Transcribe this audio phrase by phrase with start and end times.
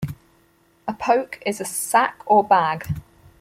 [0.87, 2.87] A poke is a sack or bag.